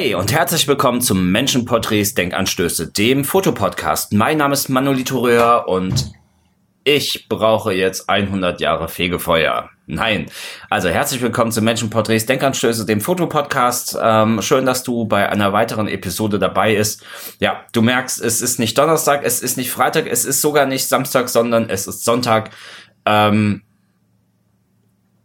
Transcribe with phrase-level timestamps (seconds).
[0.00, 4.12] Hey und herzlich willkommen zum Menschenporträts Denkanstöße, dem Fotopodcast.
[4.12, 6.12] Mein Name ist Manolito Röhr und
[6.84, 9.70] ich brauche jetzt 100 Jahre Fegefeuer.
[9.88, 10.26] Nein.
[10.70, 13.98] Also herzlich willkommen zum Menschenporträts Denkanstöße, dem Fotopodcast.
[14.00, 17.04] Ähm, schön, dass du bei einer weiteren Episode dabei ist.
[17.40, 20.86] Ja, du merkst, es ist nicht Donnerstag, es ist nicht Freitag, es ist sogar nicht
[20.86, 22.50] Samstag, sondern es ist Sonntag.
[23.04, 23.62] Ähm,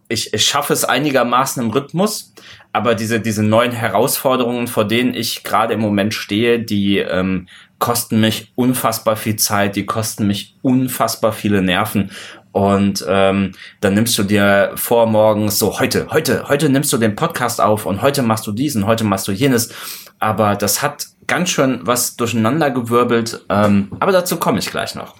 [0.09, 2.33] ich, ich schaffe es einigermaßen im Rhythmus,
[2.73, 8.19] aber diese, diese neuen Herausforderungen, vor denen ich gerade im Moment stehe, die ähm, kosten
[8.19, 12.11] mich unfassbar viel Zeit, die kosten mich unfassbar viele Nerven.
[12.51, 17.15] Und ähm, dann nimmst du dir vor morgens so, heute, heute, heute nimmst du den
[17.15, 19.73] Podcast auf und heute machst du diesen, heute machst du jenes.
[20.19, 23.45] Aber das hat ganz schön was durcheinandergewirbelt.
[23.49, 25.15] Ähm, aber dazu komme ich gleich noch.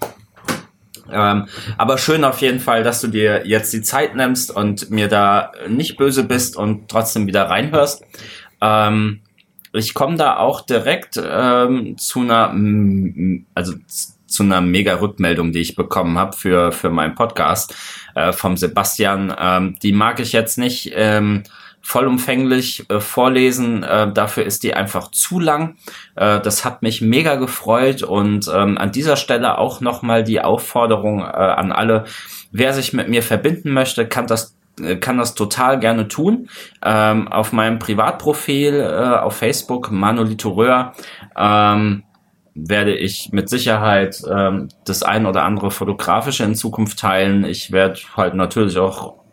[1.10, 5.08] Ähm, aber schön auf jeden Fall, dass du dir jetzt die Zeit nimmst und mir
[5.08, 8.04] da nicht böse bist und trotzdem wieder reinhörst.
[8.60, 9.20] Ähm,
[9.72, 12.54] ich komme da auch direkt ähm, zu einer,
[13.54, 13.74] also
[14.26, 17.74] zu einer mega Rückmeldung, die ich bekommen habe für für meinen Podcast
[18.14, 19.34] äh, vom Sebastian.
[19.38, 20.92] Ähm, die mag ich jetzt nicht.
[20.94, 21.42] Ähm,
[21.84, 23.82] vollumfänglich äh, vorlesen.
[23.82, 25.76] Äh, dafür ist die einfach zu lang.
[26.16, 31.20] Äh, das hat mich mega gefreut und ähm, an dieser Stelle auch nochmal die Aufforderung
[31.20, 32.04] äh, an alle,
[32.50, 36.48] wer sich mit mir verbinden möchte, kann das äh, kann das total gerne tun.
[36.82, 40.94] Ähm, auf meinem Privatprofil äh, auf Facebook, Manolito Röhr,
[41.36, 42.04] ähm,
[42.54, 47.44] werde ich mit Sicherheit ähm, das ein oder andere fotografische in Zukunft teilen.
[47.44, 49.23] Ich werde halt natürlich auch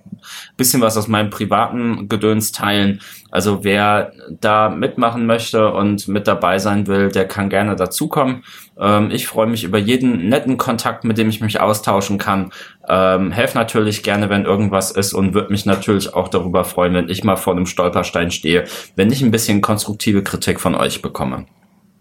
[0.57, 3.01] bisschen was aus meinem privaten Gedöns teilen.
[3.29, 8.43] Also wer da mitmachen möchte und mit dabei sein will, der kann gerne dazukommen.
[8.77, 12.51] Ähm, ich freue mich über jeden netten Kontakt, mit dem ich mich austauschen kann.
[12.87, 17.09] Ähm, helf natürlich gerne, wenn irgendwas ist und würde mich natürlich auch darüber freuen, wenn
[17.09, 21.45] ich mal vor einem Stolperstein stehe, wenn ich ein bisschen konstruktive Kritik von euch bekomme.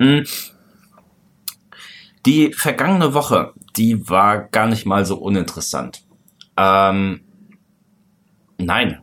[0.00, 0.24] Hm.
[2.26, 6.02] Die vergangene Woche, die war gar nicht mal so uninteressant.
[6.56, 7.20] Ähm,
[8.64, 8.98] Nein,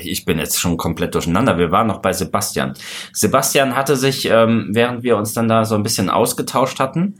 [0.00, 1.58] ich bin jetzt schon komplett durcheinander.
[1.58, 2.74] Wir waren noch bei Sebastian.
[3.12, 7.16] Sebastian hatte sich, ähm, während wir uns dann da so ein bisschen ausgetauscht hatten,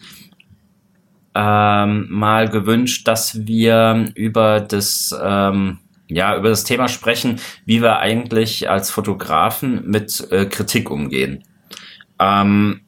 [1.35, 5.79] ähm, mal gewünscht, dass wir über das, ähm,
[6.09, 11.45] ja, über das Thema sprechen, wie wir eigentlich als Fotografen mit äh, Kritik umgehen.
[12.19, 12.81] Ähm,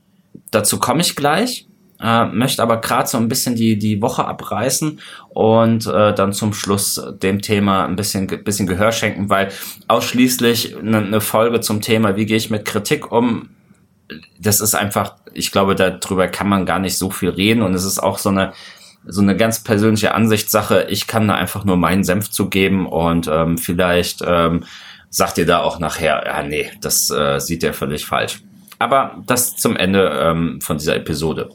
[0.51, 1.68] dazu komme ich gleich
[2.01, 5.01] äh, möchte aber gerade so ein bisschen die, die Woche abreißen
[5.31, 9.51] und äh, dann zum Schluss dem Thema ein bisschen, bisschen Gehör schenken, weil
[9.89, 13.51] ausschließlich eine, eine Folge zum Thema, wie gehe ich mit Kritik um,
[14.39, 17.85] das ist einfach, ich glaube, darüber kann man gar nicht so viel reden und es
[17.85, 18.53] ist auch so eine,
[19.07, 20.87] so eine ganz persönliche Ansichtssache.
[20.89, 24.65] Ich kann da einfach nur meinen Senf zugeben und ähm, vielleicht ähm,
[25.11, 28.41] sagt ihr da auch nachher, ja, nee, das äh, sieht ihr völlig falsch.
[28.79, 31.51] Aber das zum Ende ähm, von dieser Episode.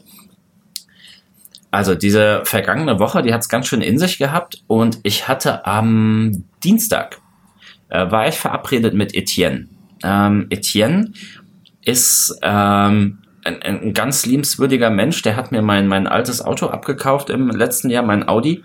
[1.74, 5.66] Also diese vergangene Woche, die hat es ganz schön in sich gehabt und ich hatte
[5.66, 7.20] am Dienstag,
[7.88, 9.66] äh, war ich verabredet mit Etienne.
[10.04, 11.10] Ähm, Etienne
[11.84, 17.28] ist ähm, ein, ein ganz liebenswürdiger Mensch, der hat mir mein, mein altes Auto abgekauft
[17.28, 18.62] im letzten Jahr, mein Audi.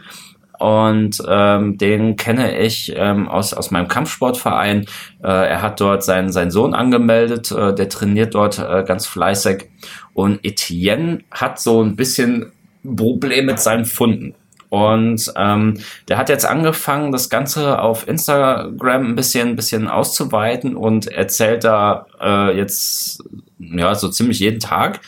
[0.59, 4.85] Und ähm, den kenne ich ähm, aus, aus meinem Kampfsportverein.
[5.23, 9.67] Äh, er hat dort seinen, seinen Sohn angemeldet, äh, der trainiert dort äh, ganz fleißig.
[10.13, 12.51] Und Etienne hat so ein bisschen
[12.83, 14.35] Problem mit seinen Funden.
[14.69, 20.75] Und ähm, der hat jetzt angefangen, das Ganze auf Instagram ein bisschen, ein bisschen auszuweiten
[20.75, 23.23] und erzählt da äh, jetzt
[23.59, 24.99] ja so ziemlich jeden Tag,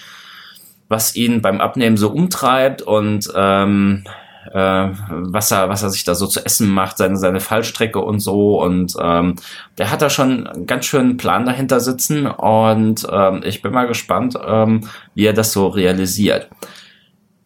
[0.89, 4.03] was ihn beim Abnehmen so umtreibt und ähm,
[4.51, 8.19] äh, was er, was er sich da so zu essen macht, seine, seine Fallstrecke und
[8.19, 8.59] so.
[8.59, 9.35] Und ähm,
[9.77, 13.87] der hat da schon einen ganz schönen Plan dahinter sitzen und ähm, ich bin mal
[13.87, 16.49] gespannt, ähm, wie er das so realisiert.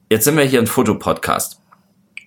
[0.10, 1.62] Jetzt sind wir hier ein Fotopodcast.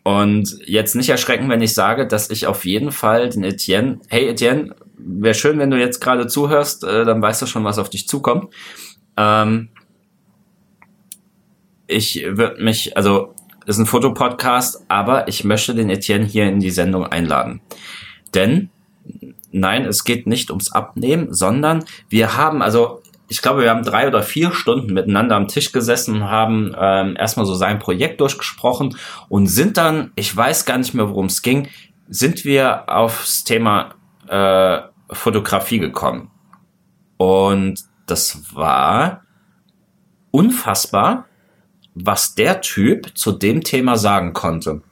[0.05, 4.29] Und jetzt nicht erschrecken, wenn ich sage, dass ich auf jeden Fall den Etienne, hey
[4.29, 7.91] Etienne, wäre schön, wenn du jetzt gerade zuhörst, äh, dann weißt du schon, was auf
[7.91, 8.53] dich zukommt.
[9.17, 9.69] Ähm,
[11.87, 13.35] ich würde mich, also
[13.67, 17.61] ist ein Fotopodcast, aber ich möchte den Etienne hier in die Sendung einladen.
[18.35, 18.71] Denn
[19.53, 24.09] nein, es geht nicht ums Abnehmen, sondern wir haben, also ich glaube, wir haben drei
[24.09, 28.97] oder vier Stunden miteinander am Tisch gesessen und haben ähm, erstmal so sein Projekt durchgesprochen
[29.29, 31.69] und sind dann, ich weiß gar nicht mehr, worum es ging,
[32.09, 33.95] sind wir aufs Thema
[34.29, 34.81] äh,
[35.11, 36.31] Fotografie gekommen.
[37.19, 39.25] Und das war
[40.31, 41.27] unfassbar,
[41.95, 44.83] was der Typ zu dem Thema sagen konnte.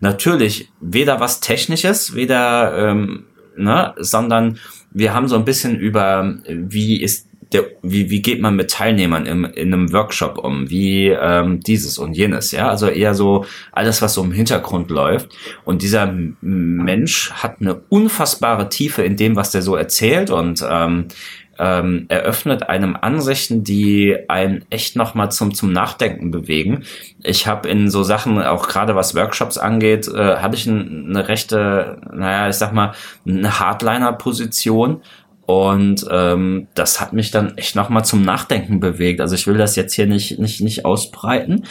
[0.00, 3.26] Natürlich weder was Technisches, weder, ähm,
[3.56, 4.58] ne, sondern
[4.90, 9.26] wir haben so ein bisschen über, wie ist der, wie, wie geht man mit Teilnehmern
[9.26, 14.02] im, in einem Workshop um, wie ähm, dieses und jenes, ja, also eher so alles,
[14.02, 15.28] was so im Hintergrund läuft.
[15.64, 21.08] Und dieser Mensch hat eine unfassbare Tiefe in dem, was der so erzählt und ähm,
[21.58, 26.84] ähm, eröffnet einem Ansichten, die einen echt nochmal zum, zum Nachdenken bewegen.
[27.22, 31.28] Ich habe in so Sachen, auch gerade was Workshops angeht, äh, habe ich ein, eine
[31.28, 32.94] rechte, naja, ich sag mal,
[33.26, 35.02] eine Hardliner-Position
[35.44, 39.20] und ähm, das hat mich dann echt nochmal zum Nachdenken bewegt.
[39.20, 41.64] Also ich will das jetzt hier nicht, nicht, nicht ausbreiten.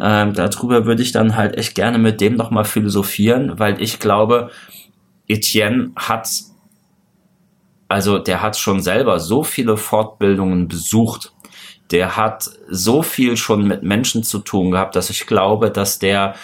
[0.00, 4.50] Ähm, darüber würde ich dann halt echt gerne mit dem nochmal philosophieren, weil ich glaube,
[5.28, 6.28] Etienne hat,
[7.88, 11.32] also der hat schon selber so viele Fortbildungen besucht.
[11.90, 16.34] Der hat so viel schon mit Menschen zu tun gehabt, dass ich glaube, dass der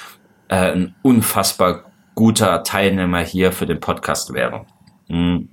[0.48, 4.66] äh, ein unfassbar guter Teilnehmer hier für den Podcast wäre.
[5.08, 5.48] Mhm.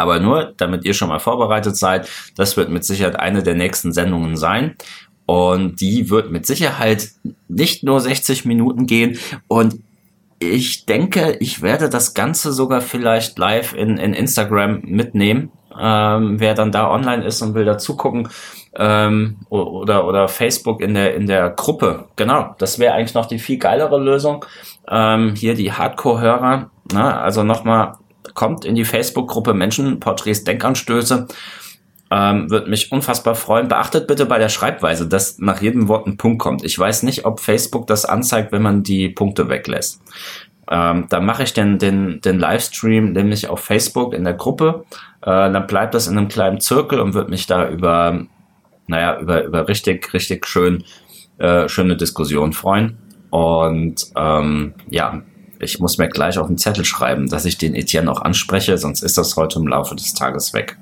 [0.00, 3.92] Aber nur, damit ihr schon mal vorbereitet seid, das wird mit Sicherheit eine der nächsten
[3.92, 4.76] Sendungen sein.
[5.26, 7.08] Und die wird mit Sicherheit
[7.48, 9.18] nicht nur 60 Minuten gehen.
[9.46, 9.76] Und
[10.40, 15.52] ich denke, ich werde das Ganze sogar vielleicht live in, in Instagram mitnehmen.
[15.78, 18.28] Ähm, wer dann da online ist und will da zugucken
[18.74, 22.06] ähm, oder oder Facebook in der in der Gruppe.
[22.16, 24.44] Genau, das wäre eigentlich noch die viel geilere Lösung.
[24.88, 26.70] Ähm, hier die Hardcore-Hörer.
[26.92, 27.16] Ne?
[27.18, 27.94] Also nochmal
[28.40, 31.28] kommt in die Facebook-Gruppe Menschenporträts Denkanstöße.
[32.10, 33.68] Ähm, Würde mich unfassbar freuen.
[33.68, 36.64] Beachtet bitte bei der Schreibweise, dass nach jedem Wort ein Punkt kommt.
[36.64, 40.00] Ich weiß nicht, ob Facebook das anzeigt, wenn man die Punkte weglässt.
[40.70, 44.86] Ähm, dann mache ich den, den, den Livestream nämlich auf Facebook in der Gruppe.
[45.20, 48.24] Äh, dann bleibt das in einem kleinen Zirkel und würde mich da über,
[48.86, 50.82] naja, über, über richtig, richtig schön,
[51.36, 52.96] äh, schöne Diskussion freuen.
[53.28, 55.20] Und ähm, ja,
[55.60, 59.02] ich muss mir gleich auf den Zettel schreiben, dass ich den Etienne auch anspreche, sonst
[59.02, 60.76] ist das heute im Laufe des Tages weg.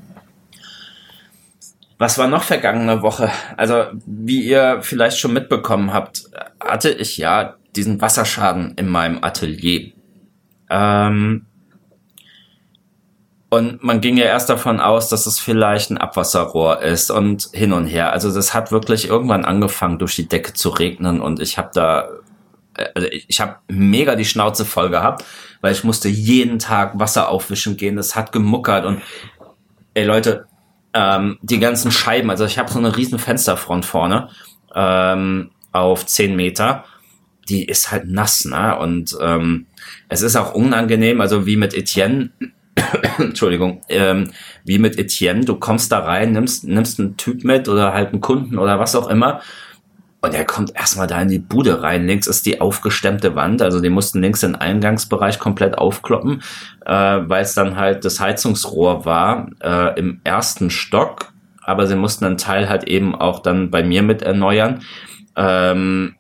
[1.99, 3.31] Was war noch vergangene Woche?
[3.57, 6.25] Also, wie ihr vielleicht schon mitbekommen habt,
[6.61, 9.93] hatte ich ja diesen Wasserschaden in meinem Atelier.
[10.71, 11.47] Ähm,
[13.51, 17.73] und man ging ja erst davon aus, dass es vielleicht ein Abwasserrohr ist und hin
[17.73, 18.13] und her.
[18.13, 22.09] Also das hat wirklich irgendwann angefangen, durch die Decke zu regnen und ich habe da
[22.95, 25.25] also ich habe mega die Schnauze voll gehabt,
[25.61, 27.97] weil ich musste jeden Tag Wasser aufwischen gehen.
[27.97, 29.03] Das hat gemuckert und
[29.95, 30.47] ey Leute,
[30.95, 34.29] ähm, die ganzen Scheiben, also ich habe so eine riesen Fensterfront vorne
[34.75, 36.85] ähm, auf 10 Meter,
[37.49, 38.79] die ist halt nass, ne?
[38.79, 39.67] Und ähm,
[40.09, 42.31] es ist auch unangenehm, also wie mit Etienne,
[43.19, 44.31] Entschuldigung, ähm,
[44.65, 48.21] wie mit Etienne, du kommst da rein, nimmst, nimmst einen Typ mit oder halt einen
[48.21, 49.41] Kunden oder was auch immer
[50.21, 52.07] und er kommt erstmal da in die Bude rein.
[52.07, 53.63] Links ist die aufgestemmte Wand.
[53.63, 56.43] Also die mussten links den Eingangsbereich komplett aufkloppen,
[56.85, 61.33] äh, weil es dann halt das Heizungsrohr war äh, im ersten Stock.
[61.63, 64.83] Aber sie mussten einen Teil halt eben auch dann bei mir mit erneuern.
[65.37, 66.17] Ähm,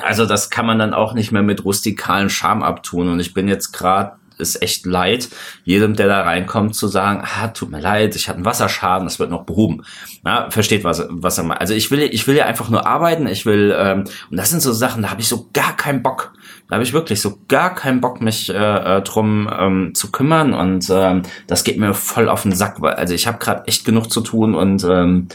[0.00, 3.08] also das kann man dann auch nicht mehr mit rustikalen Charme abtun.
[3.08, 5.28] Und ich bin jetzt gerade ist echt leid,
[5.64, 9.18] jedem, der da reinkommt, zu sagen, ah, tut mir leid, ich hatte einen Wasserschaden, das
[9.18, 9.82] wird noch behoben.
[10.22, 11.60] Na, versteht, was, was er meint.
[11.60, 14.60] Also ich will, ich will ja einfach nur arbeiten, ich will, ähm, und das sind
[14.60, 16.34] so Sachen, da habe ich so gar keinen Bock.
[16.68, 18.54] Da habe ich wirklich so gar keinen Bock, mich äh,
[18.98, 22.94] äh, drum ähm, zu kümmern und ähm, das geht mir voll auf den Sack, weil
[22.94, 25.28] also ich habe gerade echt genug zu tun und ähm,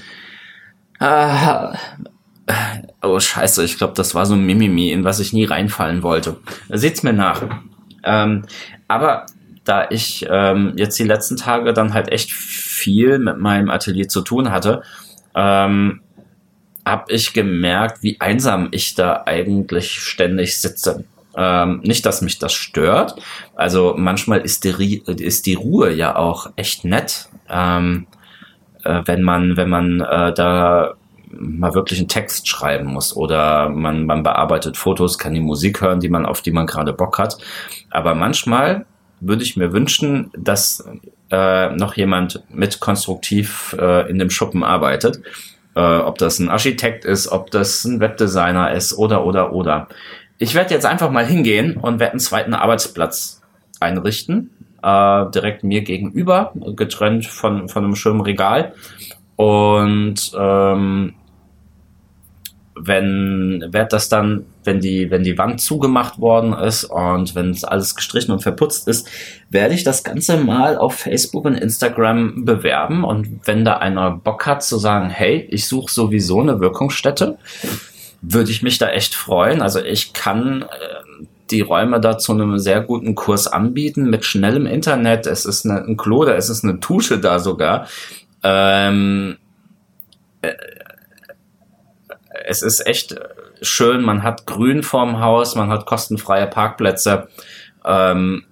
[0.99, 1.75] äh,
[3.01, 6.37] Oh scheiße, ich glaube, das war so ein Mimimi, in was ich nie reinfallen wollte.
[6.69, 7.43] Seht's mir nach.
[8.03, 8.45] Ähm,
[8.87, 9.25] aber
[9.63, 14.21] da ich ähm, jetzt die letzten Tage dann halt echt viel mit meinem Atelier zu
[14.21, 14.81] tun hatte,
[15.35, 16.01] ähm,
[16.85, 21.03] habe ich gemerkt, wie einsam ich da eigentlich ständig sitze.
[21.35, 23.15] Ähm, nicht, dass mich das stört.
[23.55, 28.07] Also manchmal ist die, ist die Ruhe ja auch echt nett, ähm,
[28.83, 30.95] äh, wenn man, wenn man äh, da
[31.31, 35.99] mal wirklich einen Text schreiben muss oder man, man bearbeitet Fotos, kann die Musik hören,
[35.99, 37.37] die man, auf die man gerade Bock hat.
[37.89, 38.85] Aber manchmal
[39.19, 40.87] würde ich mir wünschen, dass
[41.31, 45.21] äh, noch jemand mit konstruktiv äh, in dem Schuppen arbeitet.
[45.75, 49.87] Äh, ob das ein Architekt ist, ob das ein Webdesigner ist oder oder oder.
[50.39, 53.41] Ich werde jetzt einfach mal hingehen und werde einen zweiten Arbeitsplatz
[53.79, 54.51] einrichten,
[54.83, 58.73] äh, direkt mir gegenüber, getrennt von, von einem schönen Regal.
[59.37, 61.13] Und ähm,
[62.79, 67.63] wenn wird das dann, wenn die, wenn die Wand zugemacht worden ist und wenn es
[67.63, 69.07] alles gestrichen und verputzt ist,
[69.49, 74.45] werde ich das Ganze mal auf Facebook und Instagram bewerben und wenn da einer Bock
[74.45, 77.37] hat zu sagen, hey, ich suche sowieso eine Wirkungsstätte,
[78.21, 79.61] würde ich mich da echt freuen.
[79.61, 84.65] Also ich kann äh, die Räume da zu einem sehr guten Kurs anbieten, mit schnellem
[84.65, 85.27] Internet.
[85.27, 87.87] Es ist eine, ein Klo da, es ist eine Dusche da sogar.
[88.43, 89.37] Ähm,
[90.41, 90.53] äh,
[92.45, 93.15] es ist echt
[93.61, 97.27] schön, man hat Grün vorm Haus, man hat kostenfreie Parkplätze.
[97.85, 98.43] Ähm,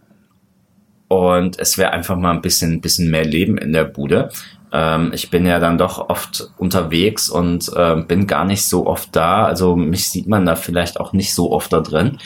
[1.07, 4.29] und es wäre einfach mal ein bisschen, bisschen mehr Leben in der Bude.
[4.71, 9.15] Ähm, ich bin ja dann doch oft unterwegs und äh, bin gar nicht so oft
[9.15, 9.45] da.
[9.45, 12.17] Also mich sieht man da vielleicht auch nicht so oft da drin.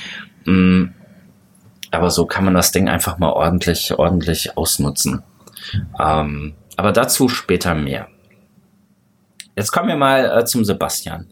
[0.45, 0.85] Mm,
[1.91, 5.23] aber so kann man das Ding einfach mal ordentlich, ordentlich ausnutzen.
[5.99, 8.07] Ähm, aber dazu später mehr.
[9.57, 11.27] Jetzt kommen wir mal äh, zum Sebastian.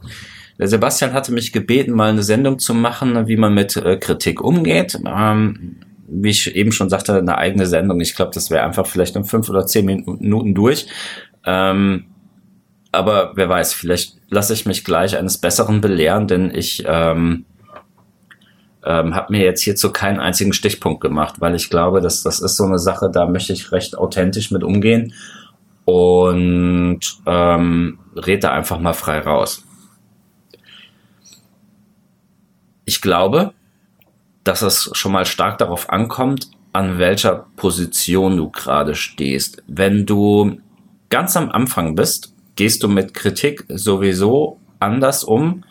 [0.59, 4.41] Der Sebastian hatte mich gebeten, mal eine Sendung zu machen, wie man mit äh, Kritik
[4.41, 4.99] umgeht.
[5.05, 5.77] Ähm,
[6.09, 8.01] wie ich eben schon sagte, eine eigene Sendung.
[8.01, 10.87] Ich glaube, das wäre einfach vielleicht in fünf oder zehn Minuten durch.
[11.45, 12.07] Ähm,
[12.91, 17.45] aber wer weiß, vielleicht lasse ich mich gleich eines Besseren belehren, denn ich ähm,
[18.87, 22.55] ähm, habe mir jetzt hierzu keinen einzigen Stichpunkt gemacht, weil ich glaube, dass das ist
[22.55, 25.13] so eine Sache, da möchte ich recht authentisch mit umgehen
[25.83, 29.63] und ähm, rede einfach mal frei raus.
[32.85, 33.53] Ich glaube,
[34.45, 39.61] dass es schon mal stark darauf ankommt, an welcher Position du gerade stehst.
[39.67, 40.61] Wenn du
[41.09, 45.65] ganz am Anfang bist, gehst du mit Kritik sowieso anders um,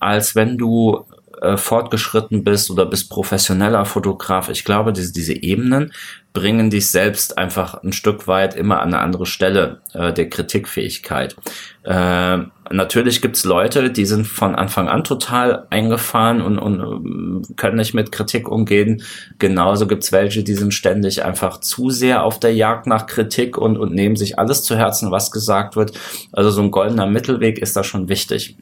[0.00, 1.04] als wenn du
[1.40, 4.48] äh, fortgeschritten bist oder bist professioneller Fotograf.
[4.48, 5.92] Ich glaube, diese, diese Ebenen
[6.34, 11.36] bringen dich selbst einfach ein Stück weit immer an eine andere Stelle äh, der Kritikfähigkeit.
[11.84, 12.38] Äh,
[12.70, 17.94] natürlich gibt's Leute, die sind von Anfang an total eingefahren und, und äh, können nicht
[17.94, 19.02] mit Kritik umgehen.
[19.38, 23.76] Genauso gibt's welche, die sind ständig einfach zu sehr auf der Jagd nach Kritik und,
[23.78, 25.92] und nehmen sich alles zu Herzen, was gesagt wird.
[26.32, 28.56] Also so ein goldener Mittelweg ist da schon wichtig.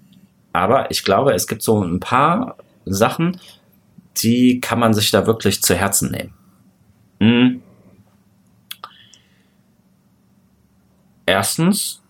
[0.52, 3.40] Aber ich glaube, es gibt so ein paar Sachen,
[4.18, 6.35] die kann man sich da wirklich zu Herzen nehmen.
[7.21, 7.62] Hm.
[11.25, 12.02] Erstens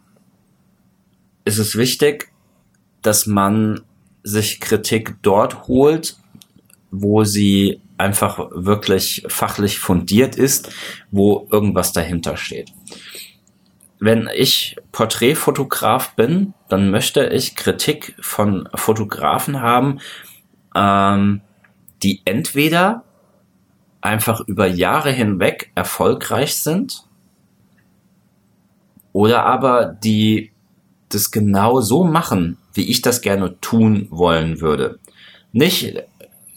[1.44, 2.32] ist es wichtig,
[3.02, 3.82] dass man
[4.22, 6.16] sich Kritik dort holt,
[6.90, 10.70] wo sie einfach wirklich fachlich fundiert ist,
[11.10, 12.72] wo irgendwas dahinter steht.
[13.98, 20.00] Wenn ich Porträtfotograf bin, dann möchte ich Kritik von Fotografen haben,
[20.74, 21.40] ähm,
[22.02, 23.04] die entweder
[24.02, 27.04] einfach über Jahre hinweg erfolgreich sind
[29.12, 30.52] oder aber die
[31.08, 34.98] das genau so machen, wie ich das gerne tun wollen würde.
[35.52, 36.02] Nicht,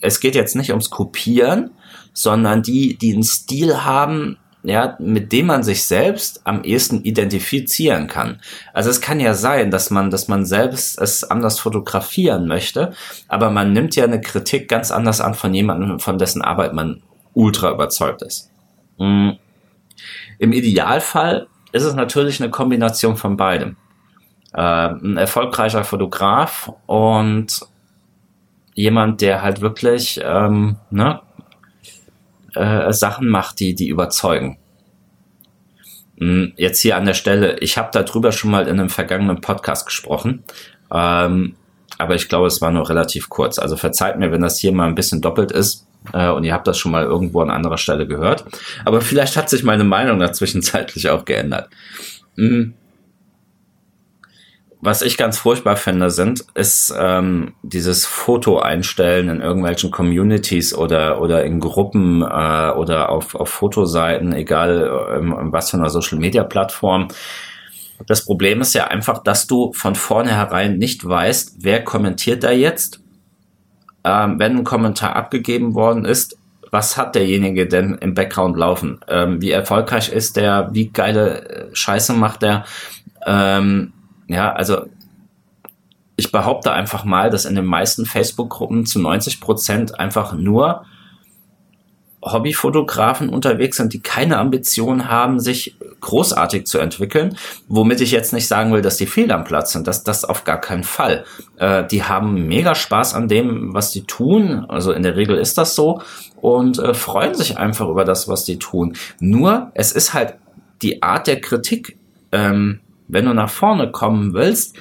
[0.00, 1.70] es geht jetzt nicht ums Kopieren,
[2.12, 4.38] sondern die, die einen Stil haben,
[4.68, 8.40] ja, mit dem man sich selbst am ehesten identifizieren kann.
[8.72, 12.92] Also es kann ja sein, dass man, dass man selbst es anders fotografieren möchte,
[13.28, 17.02] aber man nimmt ja eine Kritik ganz anders an von jemandem, von dessen Arbeit man
[17.32, 18.50] ultra überzeugt ist.
[18.98, 19.38] Mhm.
[20.38, 23.76] Im Idealfall ist es natürlich eine Kombination von beidem.
[24.52, 27.60] Äh, ein erfolgreicher Fotograf und
[28.74, 31.20] jemand, der halt wirklich ähm, ne,
[32.56, 34.58] äh, Sachen macht, die, die überzeugen.
[36.18, 36.52] Mhm.
[36.56, 40.44] Jetzt hier an der Stelle, ich habe darüber schon mal in einem vergangenen Podcast gesprochen,
[40.92, 41.56] ähm,
[41.98, 43.58] aber ich glaube, es war nur relativ kurz.
[43.58, 45.86] Also verzeiht mir, wenn das hier mal ein bisschen doppelt ist.
[46.12, 48.44] Äh, und ihr habt das schon mal irgendwo an anderer Stelle gehört.
[48.84, 51.70] Aber vielleicht hat sich meine Meinung da zwischenzeitlich auch geändert.
[52.36, 52.74] Mhm.
[54.80, 61.20] Was ich ganz furchtbar finde, sind, ist ähm, dieses Foto einstellen in irgendwelchen Communities oder
[61.20, 66.44] oder in Gruppen äh, oder auf, auf Fotoseiten, egal ähm, was für einer Social Media
[66.44, 67.08] Plattform.
[68.06, 73.00] Das Problem ist ja einfach, dass du von vornherein nicht weißt, wer kommentiert da jetzt
[74.06, 76.38] ähm, wenn ein Kommentar abgegeben worden ist,
[76.70, 79.00] was hat derjenige denn im Background laufen?
[79.08, 80.68] Ähm, wie erfolgreich ist der?
[80.72, 82.64] Wie geile äh, Scheiße macht der?
[83.26, 83.92] Ähm,
[84.28, 84.86] ja, also
[86.16, 90.84] ich behaupte einfach mal, dass in den meisten Facebook-Gruppen zu 90 Prozent einfach nur
[92.22, 97.36] Hobbyfotografen unterwegs sind, die keine Ambition haben, sich großartig zu entwickeln.
[97.68, 99.86] Womit ich jetzt nicht sagen will, dass die fehl am Platz sind.
[99.86, 101.24] Das, das auf gar keinen Fall.
[101.58, 104.64] Äh, die haben mega Spaß an dem, was die tun.
[104.68, 106.00] Also in der Regel ist das so.
[106.40, 108.94] Und äh, freuen sich einfach über das, was die tun.
[109.20, 110.34] Nur, es ist halt
[110.82, 111.96] die Art der Kritik.
[112.32, 114.76] Ähm, wenn du nach vorne kommen willst,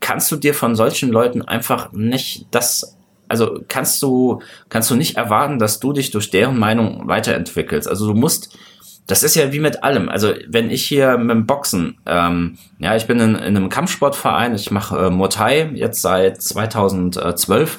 [0.00, 2.98] kannst du dir von solchen Leuten einfach nicht das
[3.28, 7.88] also kannst du, kannst du nicht erwarten, dass du dich durch deren Meinung weiterentwickelst.
[7.88, 8.58] Also du musst,
[9.06, 10.08] das ist ja wie mit allem.
[10.08, 14.54] Also wenn ich hier mit dem Boxen, ähm, ja, ich bin in, in einem Kampfsportverein,
[14.54, 17.78] ich mache äh, Muay Thai jetzt seit 2012.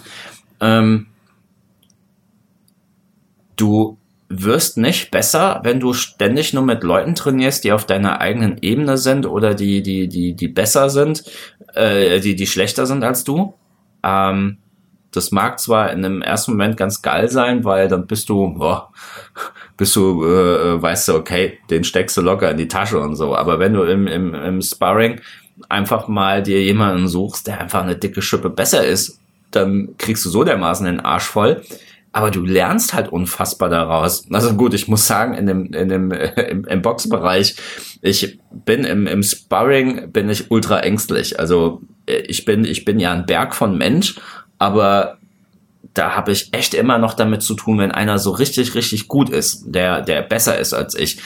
[0.61, 1.07] Ähm,
[3.55, 3.98] du
[4.29, 8.97] wirst nicht besser, wenn du ständig nur mit Leuten trainierst, die auf deiner eigenen Ebene
[8.97, 11.23] sind oder die, die, die, die besser sind,
[11.73, 13.55] äh, die, die schlechter sind als du.
[14.03, 14.59] Ähm,
[15.11, 18.91] das mag zwar in einem ersten Moment ganz geil sein, weil dann bist du, boah,
[19.77, 23.35] bist du, äh, weißt du, okay, den steckst du locker in die Tasche und so.
[23.35, 25.19] Aber wenn du im, im, im Sparring
[25.67, 29.19] einfach mal dir jemanden suchst, der einfach eine dicke Schippe besser ist,
[29.49, 31.63] dann kriegst du so dermaßen den Arsch voll.
[32.11, 34.23] Aber du lernst halt unfassbar daraus.
[34.31, 37.55] Also gut, ich muss sagen, in dem, in dem, im, im Boxbereich,
[38.01, 41.39] ich bin im, im Sparring, bin ich ultra ängstlich.
[41.39, 44.15] Also äh, ich bin, ich bin ja ein Berg von Mensch,
[44.57, 45.19] aber
[45.93, 49.29] da habe ich echt immer noch damit zu tun, wenn einer so richtig, richtig gut
[49.29, 51.19] ist, der, der besser ist als ich,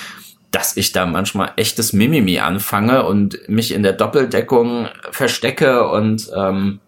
[0.52, 6.80] dass ich da manchmal echtes Mimimi anfange und mich in der Doppeldeckung verstecke und ähm,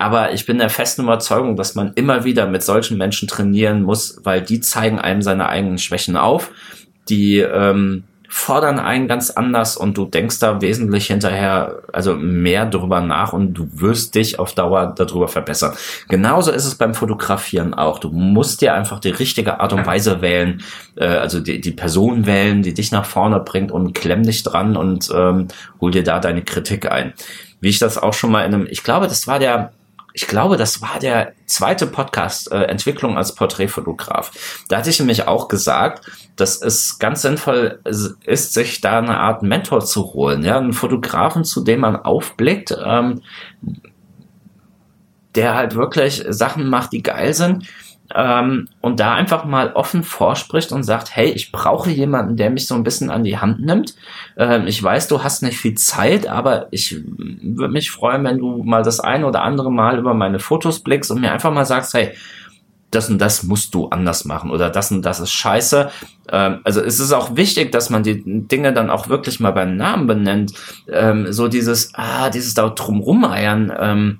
[0.00, 4.18] aber ich bin der festen Überzeugung, dass man immer wieder mit solchen Menschen trainieren muss,
[4.24, 6.50] weil die zeigen einem seine eigenen Schwächen auf.
[7.10, 13.02] Die ähm, fordern einen ganz anders und du denkst da wesentlich hinterher, also mehr drüber
[13.02, 15.74] nach und du wirst dich auf Dauer darüber verbessern.
[16.08, 17.98] Genauso ist es beim Fotografieren auch.
[17.98, 20.62] Du musst dir einfach die richtige Art und Weise wählen,
[20.96, 24.78] äh, also die, die Person wählen, die dich nach vorne bringt und klemm dich dran
[24.78, 27.12] und ähm, hol dir da deine Kritik ein.
[27.60, 29.72] Wie ich das auch schon mal in einem, ich glaube, das war der
[30.12, 34.64] ich glaube, das war der zweite Podcast, äh, Entwicklung als Porträtfotograf.
[34.68, 39.42] Da hatte ich nämlich auch gesagt, dass es ganz sinnvoll ist, sich da eine Art
[39.42, 43.22] Mentor zu holen, ja, einen Fotografen, zu dem man aufblickt, ähm,
[45.34, 47.66] der halt wirklich Sachen macht, die geil sind
[48.14, 52.66] ähm, und da einfach mal offen vorspricht und sagt, hey, ich brauche jemanden, der mich
[52.66, 53.94] so ein bisschen an die Hand nimmt.
[54.36, 58.62] Ähm, ich weiß, du hast nicht viel Zeit, aber ich würde mich freuen, wenn du
[58.64, 61.94] mal das ein oder andere Mal über meine Fotos blickst und mir einfach mal sagst,
[61.94, 62.12] hey,
[62.90, 65.90] das und das musst du anders machen oder das und das ist scheiße.
[66.30, 69.76] Ähm, also es ist auch wichtig, dass man die Dinge dann auch wirklich mal beim
[69.76, 70.52] Namen benennt.
[70.88, 74.18] Ähm, so dieses, ah, dieses da drumrum eiern, ähm,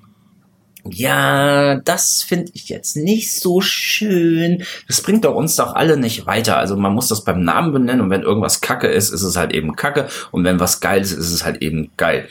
[0.85, 4.65] ja, das finde ich jetzt nicht so schön.
[4.87, 6.57] Das bringt doch uns doch alle nicht weiter.
[6.57, 9.53] Also man muss das beim Namen benennen und wenn irgendwas Kacke ist, ist es halt
[9.53, 12.29] eben Kacke und wenn was geil ist, ist es halt eben geil.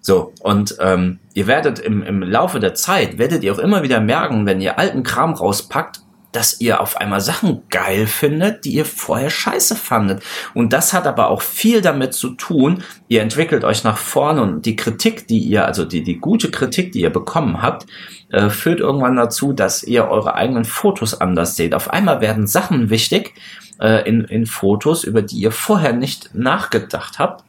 [0.00, 4.00] So, und ähm, ihr werdet im, im Laufe der Zeit, werdet ihr auch immer wieder
[4.00, 6.00] merken, wenn ihr alten Kram rauspackt,
[6.36, 10.22] dass ihr auf einmal Sachen geil findet, die ihr vorher scheiße fandet.
[10.52, 14.66] Und das hat aber auch viel damit zu tun, ihr entwickelt euch nach vorne und
[14.66, 17.86] die Kritik, die ihr, also die, die gute Kritik, die ihr bekommen habt,
[18.30, 21.74] äh, führt irgendwann dazu, dass ihr eure eigenen Fotos anders seht.
[21.74, 23.32] Auf einmal werden Sachen wichtig
[23.80, 27.44] äh, in, in Fotos, über die ihr vorher nicht nachgedacht habt.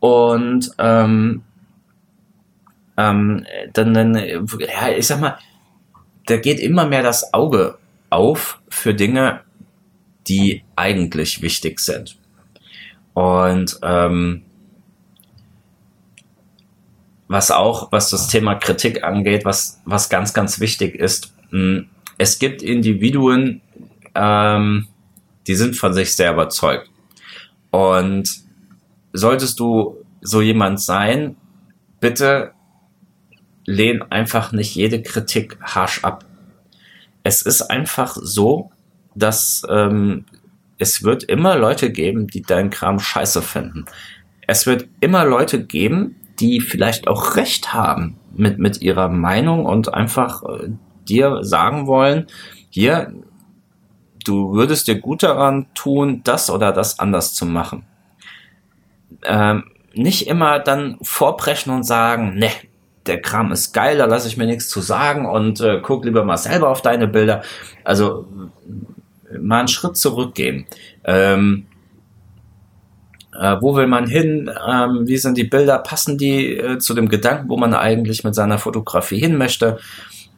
[0.00, 1.42] Und ähm,
[2.96, 5.36] ähm, dann, dann, ja, ich sag mal,
[6.28, 7.78] da geht immer mehr das Auge
[8.10, 9.40] auf für Dinge,
[10.28, 12.18] die eigentlich wichtig sind.
[13.14, 14.42] Und ähm,
[17.28, 21.88] was auch, was das Thema Kritik angeht, was, was ganz, ganz wichtig ist, mh, hm,
[22.20, 23.60] es gibt Individuen,
[24.14, 24.88] ähm,
[25.46, 26.90] die sind von sich sehr überzeugt.
[27.70, 28.28] Und
[29.12, 31.36] solltest du so jemand sein,
[32.00, 32.52] bitte
[33.68, 36.24] lehn einfach nicht jede Kritik harsch ab.
[37.22, 38.70] Es ist einfach so,
[39.14, 40.24] dass ähm,
[40.78, 43.84] es wird immer Leute geben, die deinen Kram scheiße finden.
[44.46, 49.92] Es wird immer Leute geben, die vielleicht auch recht haben mit, mit ihrer Meinung und
[49.92, 50.70] einfach äh,
[51.06, 52.26] dir sagen wollen,
[52.70, 53.12] hier,
[54.24, 57.84] du würdest dir gut daran tun, das oder das anders zu machen.
[59.24, 62.50] Ähm, nicht immer dann vorbrechen und sagen, ne,
[63.08, 66.24] der Kram ist geil, da lasse ich mir nichts zu sagen und äh, guck lieber
[66.24, 67.42] mal selber auf deine Bilder.
[67.84, 68.26] Also
[69.40, 70.66] mal einen Schritt zurückgehen.
[71.04, 71.66] Ähm,
[73.38, 74.50] äh, wo will man hin?
[74.68, 75.78] Ähm, wie sind die Bilder?
[75.78, 79.78] Passen die äh, zu dem Gedanken, wo man eigentlich mit seiner Fotografie hin möchte?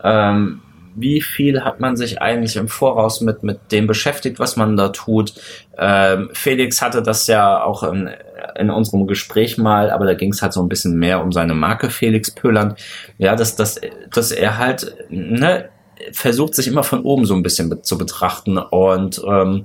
[0.02, 0.60] Ähm,
[0.94, 4.88] wie viel hat man sich eigentlich im Voraus mit, mit dem beschäftigt, was man da
[4.88, 5.34] tut?
[5.78, 8.10] Ähm, Felix hatte das ja auch in,
[8.56, 11.54] in unserem Gespräch mal, aber da ging es halt so ein bisschen mehr um seine
[11.54, 12.78] Marke Felix Pöland.
[13.18, 13.80] Ja, dass, dass,
[14.12, 15.68] dass er halt ne,
[16.12, 19.64] versucht, sich immer von oben so ein bisschen zu betrachten und ähm,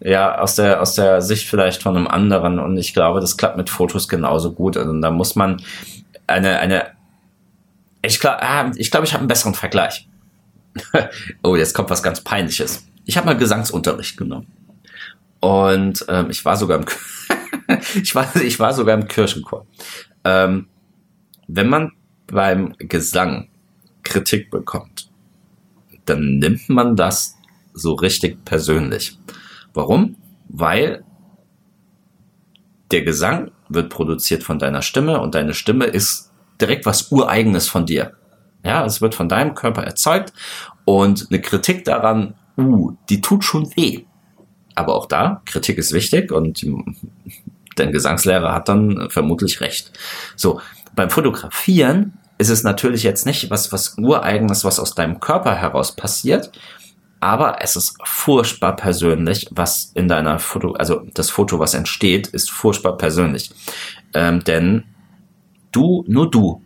[0.00, 2.58] ja, aus der, aus der Sicht vielleicht von einem anderen.
[2.58, 4.76] Und ich glaube, das klappt mit Fotos genauso gut.
[4.76, 5.60] Also da muss man
[6.26, 6.86] eine, eine,
[8.02, 10.08] ich glaube, ah, ich, glaub, ich habe einen besseren Vergleich.
[11.42, 12.86] oh, jetzt kommt was ganz Peinliches.
[13.04, 14.46] Ich habe mal Gesangsunterricht genommen.
[15.40, 16.86] Und ähm, ich war sogar im
[18.02, 19.66] ich, war, ich war sogar im Kirchenchor.
[20.24, 20.68] Ähm,
[21.46, 21.92] wenn man
[22.26, 23.48] beim Gesang
[24.02, 25.10] Kritik bekommt,
[26.04, 27.36] dann nimmt man das
[27.72, 29.18] so richtig persönlich.
[29.74, 30.16] Warum?
[30.48, 31.04] Weil
[32.90, 37.86] der Gesang wird produziert von deiner Stimme und deine Stimme ist direkt was Ureigenes von
[37.86, 38.17] dir.
[38.68, 40.34] Ja, es wird von deinem Körper erzeugt
[40.84, 44.04] und eine Kritik daran, uh, die tut schon weh.
[44.74, 46.66] Aber auch da, Kritik ist wichtig und
[47.76, 49.92] dein Gesangslehrer hat dann vermutlich recht.
[50.36, 50.60] So,
[50.94, 55.96] beim Fotografieren ist es natürlich jetzt nicht was, was Ureigenes, was aus deinem Körper heraus
[55.96, 56.52] passiert,
[57.20, 62.50] aber es ist furchtbar persönlich, was in deiner Foto, also das Foto, was entsteht, ist
[62.50, 63.50] furchtbar persönlich.
[64.12, 64.84] Ähm, denn
[65.72, 66.62] du, nur du,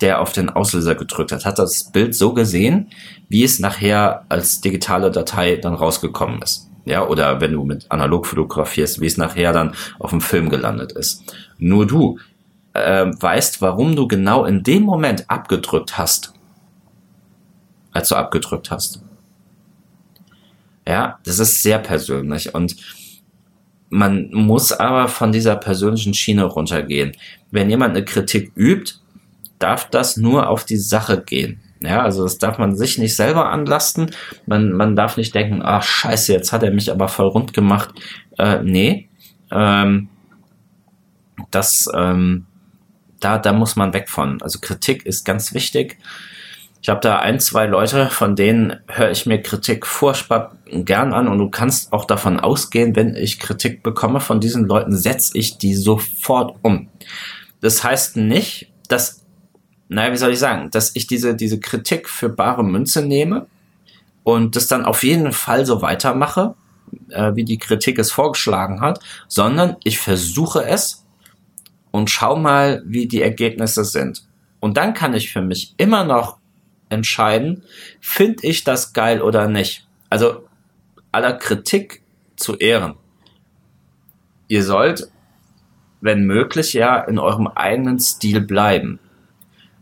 [0.00, 2.88] der auf den Auslöser gedrückt hat, hat das Bild so gesehen,
[3.28, 6.68] wie es nachher als digitale Datei dann rausgekommen ist.
[6.84, 10.92] Ja, oder wenn du mit analog fotografierst, wie es nachher dann auf dem Film gelandet
[10.92, 11.34] ist.
[11.58, 12.18] Nur du
[12.74, 16.32] äh, weißt, warum du genau in dem Moment abgedrückt hast,
[17.92, 19.00] als du abgedrückt hast.
[20.86, 22.76] Ja, das ist sehr persönlich und
[23.88, 27.12] man muss aber von dieser persönlichen Schiene runtergehen.
[27.50, 28.94] Wenn jemand eine Kritik übt,
[29.58, 31.60] darf das nur auf die Sache gehen.
[31.80, 34.10] Ja, also das darf man sich nicht selber anlasten.
[34.46, 37.90] Man, man darf nicht denken, ach scheiße, jetzt hat er mich aber voll rund gemacht.
[38.38, 39.08] Äh, nee,
[39.50, 40.08] ähm,
[41.50, 42.46] das, ähm,
[43.20, 44.40] da, da muss man weg von.
[44.42, 45.98] Also Kritik ist ganz wichtig.
[46.82, 51.26] Ich habe da ein, zwei Leute, von denen höre ich mir Kritik furchtbar gern an
[51.26, 55.58] und du kannst auch davon ausgehen, wenn ich Kritik bekomme von diesen Leuten, setze ich
[55.58, 56.88] die sofort um.
[57.60, 59.25] Das heißt nicht, dass,
[59.88, 63.46] naja, wie soll ich sagen, dass ich diese, diese Kritik für bare Münze nehme
[64.24, 66.54] und das dann auf jeden Fall so weitermache,
[67.10, 71.04] äh, wie die Kritik es vorgeschlagen hat, sondern ich versuche es
[71.90, 74.24] und schau mal, wie die Ergebnisse sind.
[74.60, 76.38] Und dann kann ich für mich immer noch
[76.88, 77.62] entscheiden,
[78.00, 79.86] finde ich das geil oder nicht.
[80.10, 80.44] Also
[81.12, 82.02] aller Kritik
[82.36, 82.94] zu Ehren.
[84.48, 85.08] Ihr sollt,
[86.00, 88.98] wenn möglich, ja in eurem eigenen Stil bleiben.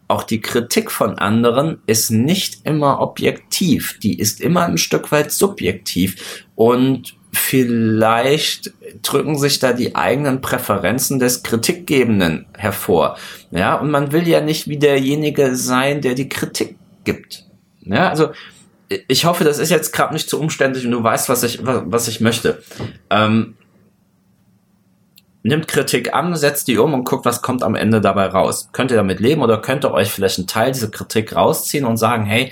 [0.07, 5.33] Auch die Kritik von anderen ist nicht immer objektiv, die ist immer ein Stück weit
[5.33, 13.17] subjektiv und vielleicht drücken sich da die eigenen Präferenzen des Kritikgebenden hervor.
[13.51, 17.45] Ja, und man will ja nicht wie derjenige sein, der die Kritik gibt.
[17.83, 18.31] Ja, also
[19.09, 22.09] ich hoffe, das ist jetzt gerade nicht zu umständlich und du weißt, was ich, was,
[22.09, 22.63] ich möchte.
[23.11, 23.57] Ähm,
[25.45, 28.71] nimmt Kritik an, setzt die um und guckt, was kommt am Ende dabei raus.
[28.73, 31.99] Könnt ihr damit leben oder könnt ihr euch vielleicht einen Teil dieser Kritik rausziehen und
[31.99, 32.51] sagen, hey,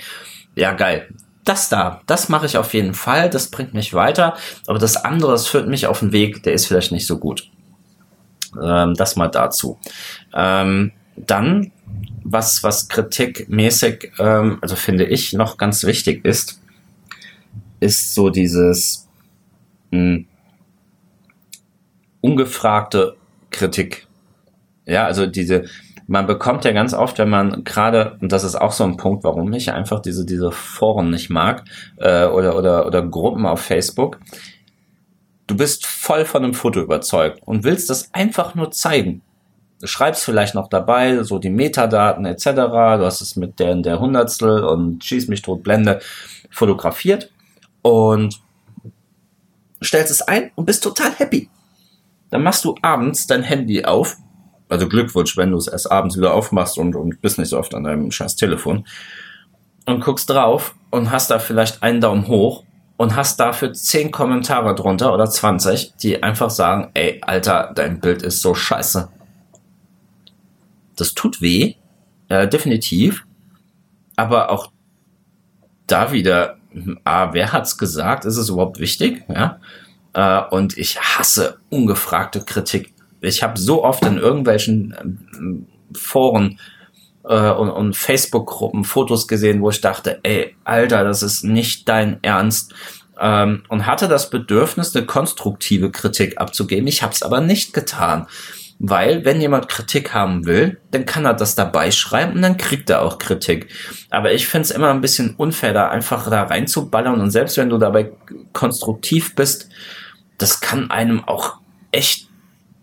[0.55, 1.09] ja geil,
[1.43, 5.31] das da, das mache ich auf jeden Fall, das bringt mich weiter, aber das andere,
[5.31, 7.49] das führt mich auf den Weg, der ist vielleicht nicht so gut.
[8.61, 9.79] Ähm, das mal dazu.
[10.33, 11.71] Ähm, dann
[12.23, 16.61] was, was kritikmäßig, ähm, also finde ich, noch ganz wichtig ist,
[17.79, 19.07] ist so dieses
[19.91, 20.25] mh, hm,
[22.23, 23.15] ungefragte
[23.51, 24.07] Kritik.
[24.85, 25.65] Ja, also diese,
[26.07, 29.23] man bekommt ja ganz oft, wenn man gerade, und das ist auch so ein Punkt,
[29.23, 31.63] warum ich einfach diese, diese Foren nicht mag,
[31.97, 34.19] äh, oder, oder, oder Gruppen auf Facebook,
[35.47, 39.21] du bist voll von einem Foto überzeugt und willst das einfach nur zeigen
[39.83, 42.45] schreibst vielleicht noch dabei, so die Metadaten etc.
[42.45, 45.99] Du hast es mit der in der Hundertstel und schieß mich tot Blende
[46.49, 47.31] fotografiert
[47.81, 48.39] und
[49.83, 51.49] stellst es ein und bist total happy.
[52.33, 54.17] Dann machst du abends dein Handy auf.
[54.69, 57.75] Also Glückwunsch, wenn du es erst abends wieder aufmachst und, und bist nicht so oft
[57.75, 58.85] an deinem scheiß Telefon.
[59.85, 62.63] Und guckst drauf und hast da vielleicht einen Daumen hoch
[62.97, 68.21] und hast dafür zehn Kommentare drunter oder 20, die einfach sagen, ey, Alter, dein Bild
[68.21, 69.09] ist so scheiße
[70.95, 71.75] das tut weh,
[72.29, 73.25] äh, definitiv.
[74.15, 74.71] Aber auch
[75.87, 76.57] da wieder,
[77.03, 78.25] ah, wer hat's gesagt?
[78.25, 79.23] Ist es überhaupt wichtig?
[79.27, 79.59] Ja.
[80.13, 82.93] Äh, und ich hasse ungefragte Kritik.
[83.21, 86.59] Ich habe so oft in irgendwelchen ähm, Foren
[87.23, 92.19] äh, und, und Facebook-Gruppen Fotos gesehen, wo ich dachte, ey, Alter, das ist nicht dein
[92.21, 92.73] Ernst.
[93.19, 96.87] Ähm, und hatte das Bedürfnis, eine konstruktive Kritik abzugeben.
[96.87, 98.27] Ich habe es aber nicht getan.
[98.79, 102.89] Weil, wenn jemand Kritik haben will, dann kann er das dabei schreiben und dann kriegt
[102.89, 103.67] er auch Kritik.
[104.09, 107.69] Aber ich finde es immer ein bisschen unfair, da einfach da reinzuballern und selbst wenn
[107.69, 108.11] du dabei
[108.51, 109.69] konstruktiv bist,
[110.43, 111.55] das kann einem auch
[111.91, 112.27] echt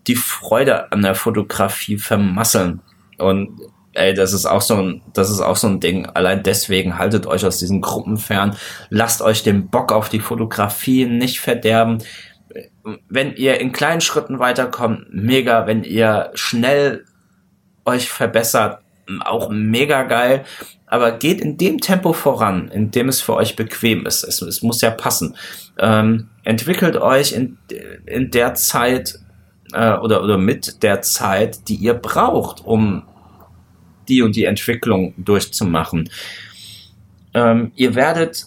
[0.07, 2.81] die Freude an der Fotografie vermasseln.
[3.19, 3.61] Und
[3.93, 6.07] ey, das ist auch so ein, das ist auch so ein Ding.
[6.07, 8.57] Allein deswegen haltet euch aus diesen Gruppen fern.
[8.89, 11.99] Lasst euch den Bock auf die Fotografie nicht verderben
[13.09, 15.67] wenn ihr in kleinen Schritten weiterkommt, mega.
[15.67, 17.05] Wenn ihr schnell
[17.85, 18.81] euch verbessert,
[19.21, 20.45] auch mega geil.
[20.87, 24.25] Aber geht in dem Tempo voran, in dem es für euch bequem ist.
[24.25, 25.37] Es, es muss ja passen.
[25.79, 27.59] Ähm, entwickelt euch in,
[28.07, 29.19] in der Zeit
[29.73, 33.03] äh, oder, oder mit der Zeit, die ihr braucht, um
[34.09, 36.11] die und die Entwicklung durchzumachen.
[37.35, 38.47] Ähm, ihr werdet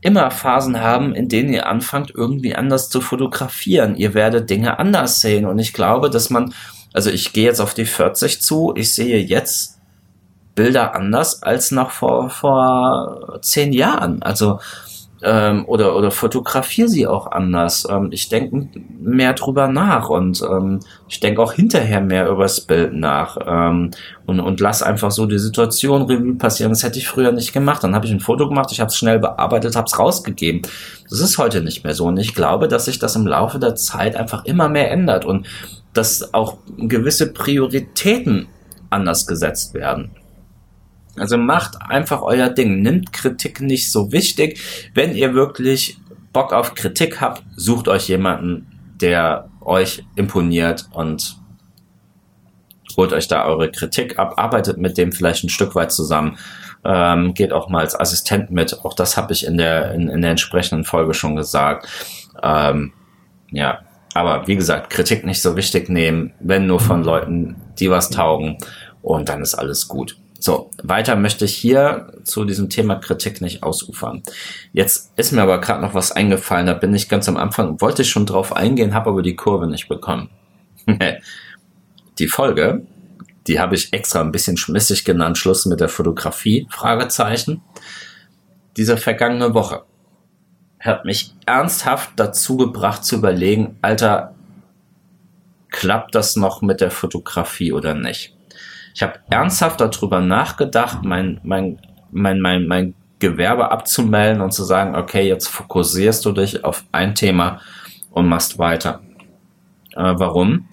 [0.00, 3.96] immer Phasen haben, in denen ihr anfangt, irgendwie anders zu fotografieren.
[3.96, 5.46] Ihr werdet Dinge anders sehen.
[5.46, 6.54] Und ich glaube, dass man,
[6.92, 9.80] also ich gehe jetzt auf die 40 zu, ich sehe jetzt
[10.54, 14.22] Bilder anders als noch vor, vor zehn Jahren.
[14.22, 14.60] Also
[15.22, 17.86] ähm, oder, oder fotografiere sie auch anders.
[17.90, 18.68] Ähm, ich denke
[19.00, 23.90] mehr drüber nach und ähm, ich denke auch hinterher mehr übers Bild nach ähm,
[24.26, 26.70] und, und lass einfach so die Situation Revue passieren.
[26.70, 27.82] Das hätte ich früher nicht gemacht.
[27.82, 30.62] Dann habe ich ein Foto gemacht, ich habe es schnell bearbeitet, habe es rausgegeben.
[31.08, 33.74] Das ist heute nicht mehr so und ich glaube, dass sich das im Laufe der
[33.74, 35.46] Zeit einfach immer mehr ändert und
[35.94, 38.48] dass auch gewisse Prioritäten
[38.90, 40.10] anders gesetzt werden.
[41.18, 42.82] Also macht einfach euer Ding.
[42.82, 44.60] Nimmt Kritik nicht so wichtig.
[44.94, 45.98] Wenn ihr wirklich
[46.32, 48.66] Bock auf Kritik habt, sucht euch jemanden,
[49.00, 51.36] der euch imponiert und
[52.96, 56.38] holt euch da eure Kritik ab, arbeitet mit dem vielleicht ein Stück weit zusammen,
[56.84, 58.84] ähm, geht auch mal als Assistent mit.
[58.84, 61.88] Auch das habe ich in der, in, in der entsprechenden Folge schon gesagt.
[62.42, 62.92] Ähm,
[63.50, 63.80] ja,
[64.14, 68.58] aber wie gesagt, Kritik nicht so wichtig nehmen, wenn nur von Leuten, die was taugen
[69.02, 70.16] und dann ist alles gut.
[70.38, 74.22] So, weiter möchte ich hier zu diesem Thema Kritik nicht ausufern.
[74.72, 78.02] Jetzt ist mir aber gerade noch was eingefallen, da bin ich ganz am Anfang, wollte
[78.02, 80.28] ich schon drauf eingehen, habe aber die Kurve nicht bekommen.
[82.18, 82.86] die Folge,
[83.46, 87.62] die habe ich extra ein bisschen schmissig genannt, Schluss mit der Fotografie, Fragezeichen.
[88.76, 89.84] Diese vergangene Woche
[90.80, 94.34] hat mich ernsthaft dazu gebracht zu überlegen, Alter,
[95.70, 98.35] klappt das noch mit der Fotografie oder nicht?
[98.96, 101.78] Ich habe ernsthaft darüber nachgedacht, mein, mein,
[102.12, 107.14] mein, mein, mein Gewerbe abzumelden und zu sagen, okay, jetzt fokussierst du dich auf ein
[107.14, 107.60] Thema
[108.10, 109.00] und machst weiter.
[109.94, 110.68] Äh, warum?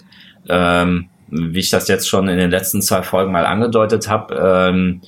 [0.48, 5.02] Ähm, wie ich das jetzt schon in den letzten zwei Folgen mal angedeutet habe, ähm,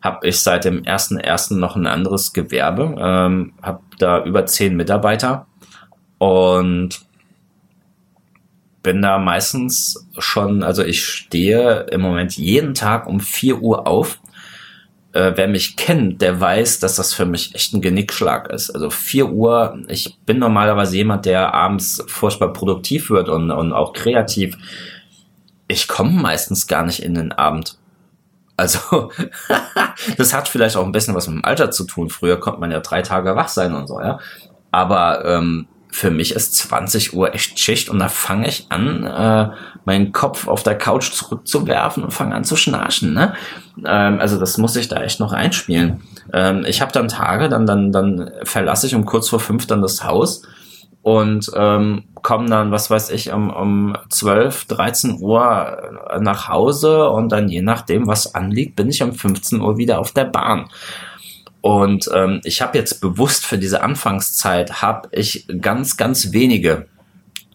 [0.00, 4.74] habe ich seit dem ersten ersten noch ein anderes Gewerbe, ähm, habe da über zehn
[4.74, 5.48] Mitarbeiter
[6.16, 7.02] und
[8.82, 14.18] bin da meistens schon, also ich stehe im Moment jeden Tag um 4 Uhr auf.
[15.12, 18.70] Äh, wer mich kennt, der weiß, dass das für mich echt ein Genickschlag ist.
[18.70, 23.92] Also 4 Uhr, ich bin normalerweise jemand, der abends furchtbar produktiv wird und, und auch
[23.92, 24.56] kreativ.
[25.68, 27.78] Ich komme meistens gar nicht in den Abend.
[28.56, 29.10] Also,
[30.16, 32.10] das hat vielleicht auch ein bisschen was mit dem Alter zu tun.
[32.10, 34.18] Früher konnte man ja drei Tage wach sein und so, ja.
[34.70, 39.50] Aber ähm, für mich ist 20 Uhr echt Schicht und da fange ich an, äh,
[39.84, 43.12] meinen Kopf auf der Couch zurückzuwerfen und fange an zu schnarchen.
[43.12, 43.34] Ne?
[43.84, 46.00] Ähm, also das muss ich da echt noch einspielen.
[46.32, 49.82] Ähm, ich habe dann Tage, dann, dann, dann verlasse ich um kurz vor fünf dann
[49.82, 50.42] das Haus
[51.02, 57.30] und ähm, komme dann, was weiß ich, um, um 12, 13 Uhr nach Hause und
[57.30, 60.70] dann je nachdem, was anliegt, bin ich um 15 Uhr wieder auf der Bahn.
[61.62, 66.86] Und ähm, ich habe jetzt bewusst für diese Anfangszeit habe ich ganz, ganz wenige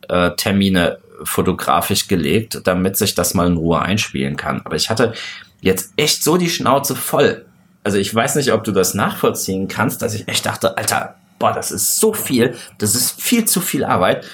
[0.07, 4.61] äh, Termine fotografisch gelegt, damit sich das mal in Ruhe einspielen kann.
[4.63, 5.13] Aber ich hatte
[5.61, 7.45] jetzt echt so die Schnauze voll.
[7.83, 11.51] Also ich weiß nicht, ob du das nachvollziehen kannst, dass ich echt dachte, Alter, boah,
[11.51, 14.25] das ist so viel, das ist viel zu viel Arbeit.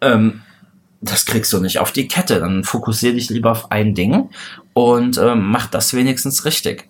[0.00, 0.42] Ähm,
[1.00, 2.40] das kriegst du nicht auf die Kette.
[2.40, 4.30] Dann fokussiere dich lieber auf ein Ding
[4.72, 6.89] und ähm, mach das wenigstens richtig.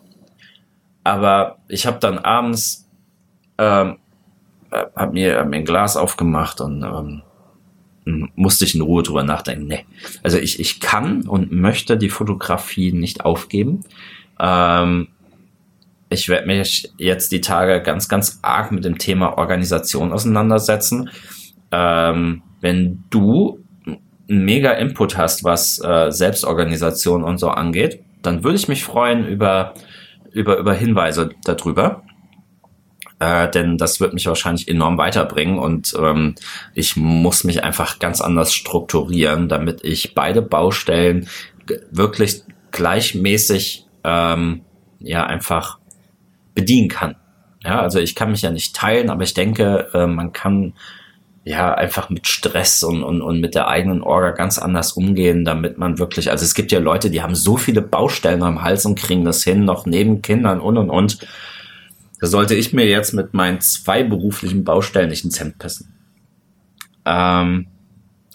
[1.04, 2.88] Aber ich habe dann abends
[3.58, 3.98] ähm,
[4.70, 7.22] äh, hab mir, hab mir ein Glas aufgemacht und ähm,
[8.34, 9.66] musste ich in Ruhe drüber nachdenken.
[9.66, 9.84] Nee.
[10.22, 13.80] Also ich, ich kann und möchte die Fotografie nicht aufgeben.
[14.38, 15.08] Ähm,
[16.08, 21.10] ich werde mich jetzt die Tage ganz, ganz arg mit dem Thema Organisation auseinandersetzen.
[21.70, 28.56] Ähm, wenn du einen mega Input hast, was äh, Selbstorganisation und so angeht, dann würde
[28.56, 29.74] ich mich freuen über
[30.32, 32.02] über, über Hinweise darüber.
[33.18, 36.36] Äh, denn das wird mich wahrscheinlich enorm weiterbringen und ähm,
[36.74, 41.28] ich muss mich einfach ganz anders strukturieren, damit ich beide Baustellen
[41.90, 44.62] wirklich gleichmäßig ähm,
[45.00, 45.78] ja einfach
[46.54, 47.16] bedienen kann.
[47.62, 50.72] Ja, also ich kann mich ja nicht teilen, aber ich denke, äh, man kann
[51.44, 55.78] ja, einfach mit Stress und, und, und mit der eigenen Orga ganz anders umgehen, damit
[55.78, 58.98] man wirklich, also es gibt ja Leute, die haben so viele Baustellen am Hals und
[58.98, 61.18] kriegen das hin, noch neben Kindern und und und.
[62.20, 65.94] Da sollte ich mir jetzt mit meinen zwei beruflichen Baustellen nicht ins Hemd passen.
[67.06, 67.66] Ähm,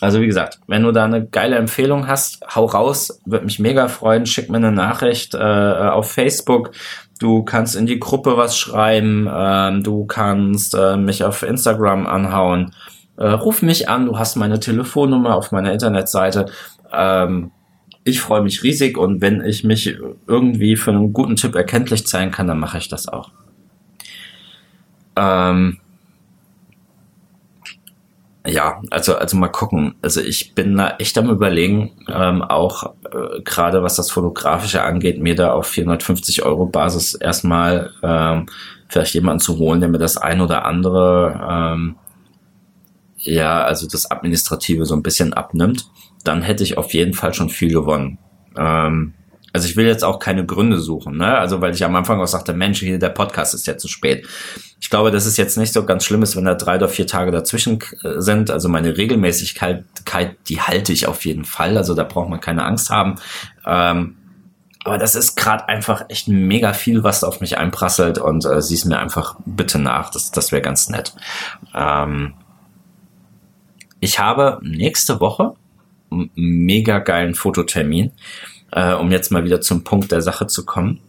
[0.02, 3.88] Also wie gesagt, wenn du da eine geile Empfehlung hast, hau raus, würde mich mega
[3.88, 4.26] freuen.
[4.26, 6.72] Schick mir eine Nachricht äh, auf Facebook.
[7.20, 9.30] Du kannst in die Gruppe was schreiben.
[9.34, 12.74] Ähm, du kannst äh, mich auf Instagram anhauen.
[13.18, 14.06] Äh, ruf mich an.
[14.06, 16.48] Du hast meine Telefonnummer auf meiner Internetseite.
[16.92, 17.52] Ähm,
[18.04, 19.98] ich freue mich riesig und wenn ich mich
[20.28, 23.32] irgendwie für einen guten Tipp erkenntlich zeigen kann, dann mache ich das auch.
[25.16, 25.80] Ähm,
[28.46, 29.96] ja, also, also mal gucken.
[30.04, 35.20] Also ich bin da echt am überlegen, ähm, auch äh, gerade was das Fotografische angeht,
[35.20, 38.46] mir da auf 450 Euro Basis erstmal ähm,
[38.88, 41.96] vielleicht jemanden zu holen, der mir das ein oder andere, ähm,
[43.26, 45.86] ja, also das Administrative so ein bisschen abnimmt.
[46.24, 48.18] Dann hätte ich auf jeden Fall schon viel gewonnen.
[48.58, 49.14] Ähm,
[49.54, 51.38] also ich will jetzt auch keine Gründe suchen, ne?
[51.38, 54.28] Also weil ich am Anfang auch sagte, Mensch, hier der Podcast ist ja zu spät.
[54.82, 57.08] Ich glaube, dass es jetzt nicht so ganz schlimm ist, wenn da drei oder vier
[57.08, 58.52] Tage dazwischen äh, sind.
[58.52, 59.86] Also meine Regelmäßigkeit,
[60.50, 61.78] die halte ich auf jeden Fall.
[61.78, 63.16] Also da braucht man keine Angst haben.
[63.66, 64.18] Ähm,
[64.84, 68.86] aber das ist gerade einfach echt mega viel, was auf mich einprasselt und äh, sieh's
[68.86, 70.12] mir einfach bitte nach.
[70.12, 71.16] Das, das wäre ganz nett.
[71.74, 72.34] Ähm,
[74.00, 75.54] ich habe nächste Woche
[76.12, 78.12] einen mega geilen Fototermin
[78.76, 81.00] äh, um jetzt mal wieder zum Punkt der Sache zu kommen.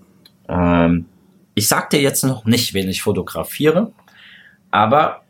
[0.49, 1.07] Ähm,
[1.55, 3.92] ich sag dir jetzt noch nicht, wen ich fotografiere,
[4.70, 5.22] aber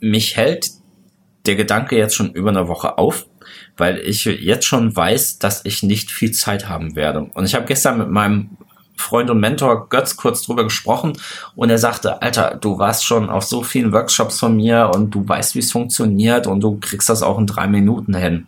[0.00, 0.70] mich hält
[1.46, 3.26] der Gedanke jetzt schon über eine Woche auf,
[3.76, 7.30] weil ich jetzt schon weiß, dass ich nicht viel Zeit haben werde.
[7.34, 8.50] Und ich habe gestern mit meinem
[9.02, 11.12] Freund und Mentor Götz kurz drüber gesprochen
[11.54, 15.28] und er sagte, Alter, du warst schon auf so vielen Workshops von mir und du
[15.28, 18.46] weißt, wie es funktioniert und du kriegst das auch in drei Minuten hin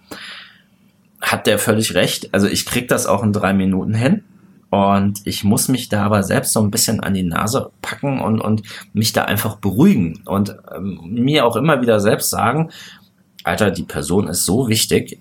[1.24, 2.32] hat der völlig recht.
[2.32, 4.24] Also ich krieg das auch in drei Minuten hin.
[4.70, 8.40] Und ich muss mich da aber selbst so ein bisschen an die Nase packen und,
[8.40, 8.62] und
[8.92, 12.70] mich da einfach beruhigen und ähm, mir auch immer wieder selbst sagen,
[13.44, 15.20] Alter, die Person ist so wichtig,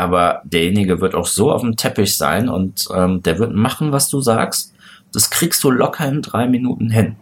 [0.00, 4.08] aber derjenige wird auch so auf dem Teppich sein und ähm, der wird machen, was
[4.08, 4.72] du sagst.
[5.12, 7.16] Das kriegst du locker in drei Minuten hin.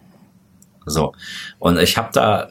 [0.87, 1.13] So.
[1.59, 2.51] Und ich habe da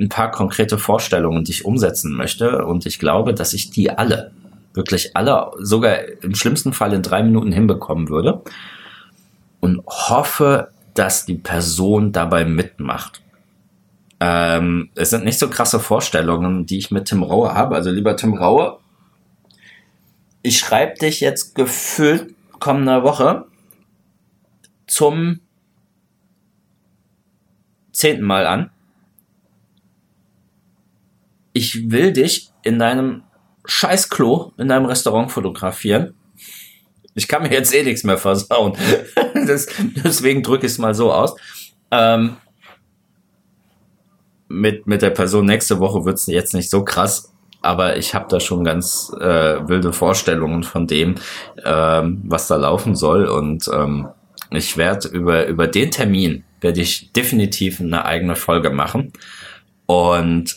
[0.00, 2.64] ein paar konkrete Vorstellungen, die ich umsetzen möchte.
[2.64, 4.32] Und ich glaube, dass ich die alle,
[4.74, 8.42] wirklich alle, sogar im schlimmsten Fall in drei Minuten hinbekommen würde.
[9.60, 13.22] Und hoffe, dass die Person dabei mitmacht.
[14.18, 17.76] Ähm, es sind nicht so krasse Vorstellungen, die ich mit Tim Raue habe.
[17.76, 18.78] Also lieber Tim Raue,
[20.48, 23.46] ich schreibe dich jetzt gefühlt kommende Woche
[24.86, 25.40] zum
[27.92, 28.70] zehnten Mal an
[31.52, 33.24] ich will dich in deinem
[33.66, 36.14] Scheißklo in deinem Restaurant fotografieren.
[37.14, 38.74] Ich kann mir jetzt eh nichts mehr versauen.
[39.46, 39.66] das,
[40.04, 41.34] deswegen drücke ich es mal so aus.
[41.90, 42.36] Ähm,
[44.46, 47.34] mit, mit der Person nächste Woche wird es jetzt nicht so krass,
[47.68, 51.16] aber ich habe da schon ganz äh, wilde Vorstellungen von dem,
[51.62, 53.26] ähm, was da laufen soll.
[53.26, 54.08] Und ähm,
[54.50, 59.12] ich werde über, über den Termin werde ich definitiv eine eigene Folge machen.
[59.84, 60.56] Und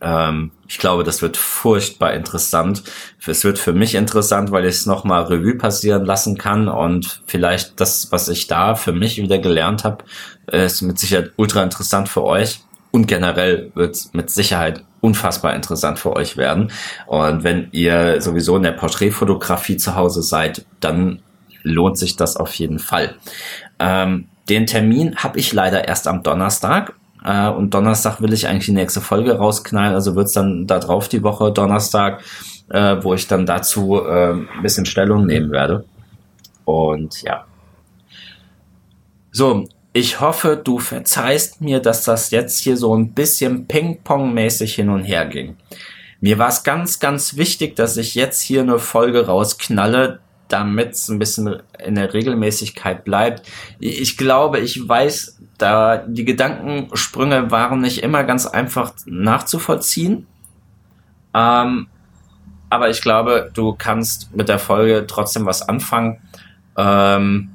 [0.00, 2.84] ähm, ich glaube, das wird furchtbar interessant.
[3.26, 7.80] Es wird für mich interessant, weil ich es nochmal Revue passieren lassen kann und vielleicht
[7.80, 10.04] das, was ich da für mich wieder gelernt habe,
[10.46, 12.60] ist mit Sicherheit ultra interessant für euch.
[12.92, 16.72] Und generell wird es mit Sicherheit unfassbar interessant für euch werden.
[17.06, 21.20] Und wenn ihr sowieso in der Porträtfotografie zu Hause seid, dann
[21.62, 23.14] lohnt sich das auf jeden Fall.
[23.78, 26.94] Ähm, den Termin habe ich leider erst am Donnerstag.
[27.24, 29.94] Äh, und Donnerstag will ich eigentlich die nächste Folge rausknallen.
[29.94, 32.22] Also wird's dann da drauf die Woche Donnerstag,
[32.70, 35.84] äh, wo ich dann dazu äh, ein bisschen Stellung nehmen werde.
[36.64, 37.44] Und ja.
[39.30, 44.90] So, ich hoffe, du verzeihst mir, dass das jetzt hier so ein bisschen Ping-Pong-mäßig hin
[44.90, 45.56] und her ging.
[46.20, 51.08] Mir war es ganz, ganz wichtig, dass ich jetzt hier eine Folge rausknalle, damit es
[51.08, 53.48] ein bisschen in der Regelmäßigkeit bleibt.
[53.78, 60.26] Ich glaube, ich weiß, da die Gedankensprünge waren nicht immer ganz einfach nachzuvollziehen.
[61.34, 61.88] Ähm,
[62.70, 66.20] aber ich glaube, du kannst mit der Folge trotzdem was anfangen.
[66.76, 67.50] Ähm,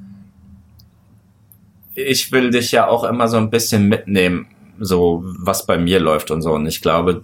[1.96, 4.48] ich will dich ja auch immer so ein bisschen mitnehmen,
[4.80, 6.54] so was bei mir läuft und so.
[6.54, 7.24] Und ich glaube,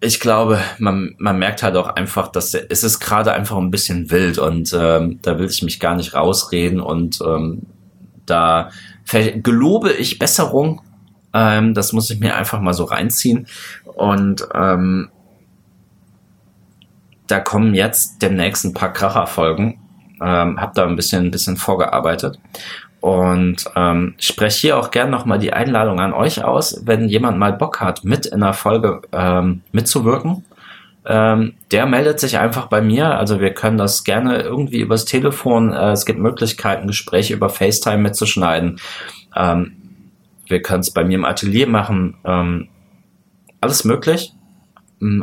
[0.00, 4.10] ich glaube, man, man merkt halt auch einfach, dass es ist gerade einfach ein bisschen
[4.10, 7.62] wild und ähm, da will ich mich gar nicht rausreden und ähm,
[8.26, 8.70] da
[9.42, 10.82] gelobe ich Besserung.
[11.32, 13.46] Ähm, das muss ich mir einfach mal so reinziehen
[13.84, 15.08] und ähm,
[17.26, 19.78] da kommen jetzt demnächst ein paar Kracherfolgen.
[20.22, 22.38] Ähm, hab da ein bisschen, ein bisschen vorgearbeitet
[23.00, 27.52] Und ähm, spreche hier auch gern nochmal die Einladung an euch aus, wenn jemand mal
[27.52, 30.44] Bock hat, mit in der Folge ähm, mitzuwirken.
[31.04, 33.16] Ähm, der meldet sich einfach bei mir.
[33.16, 35.72] Also wir können das gerne irgendwie übers Telefon.
[35.72, 38.80] Äh, es gibt Möglichkeiten, Gespräche über FaceTime mitzuschneiden.
[39.36, 39.76] Ähm,
[40.48, 42.16] wir können es bei mir im Atelier machen.
[42.24, 42.68] Ähm,
[43.60, 44.32] alles möglich.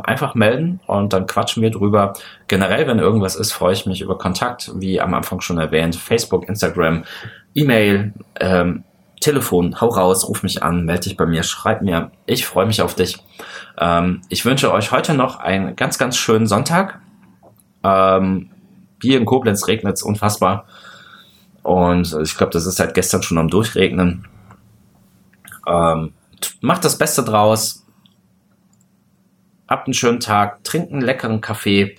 [0.03, 2.13] Einfach melden und dann quatschen wir drüber.
[2.47, 5.95] Generell, wenn irgendwas ist, freue ich mich über Kontakt, wie am Anfang schon erwähnt.
[5.95, 7.05] Facebook, Instagram,
[7.55, 8.83] E-Mail, ähm,
[9.19, 12.11] Telefon, hau raus, ruf mich an, melde dich bei mir, schreib mir.
[12.25, 13.17] Ich freue mich auf dich.
[13.79, 16.99] Ähm, ich wünsche euch heute noch einen ganz, ganz schönen Sonntag.
[17.83, 18.51] Ähm,
[19.01, 20.65] hier in Koblenz regnet es unfassbar.
[21.63, 24.27] Und ich glaube, das ist seit gestern schon am Durchregnen.
[25.65, 26.13] Ähm,
[26.61, 27.82] macht das Beste draus.
[29.73, 30.63] Habt einen schönen Tag.
[30.63, 31.95] Trinkt einen leckeren Kaffee.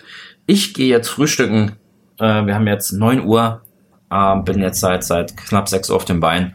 [0.46, 1.72] Ich gehe jetzt frühstücken.
[2.20, 3.62] Äh, wir haben jetzt 9 Uhr.
[4.12, 6.52] Äh, bin jetzt seit, seit knapp 6 Uhr auf dem Bein.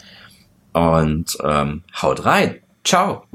[0.72, 2.62] Und ähm, haut rein.
[2.86, 3.26] Ciao.